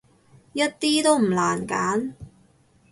[0.53, 2.15] 一啲都唔難揀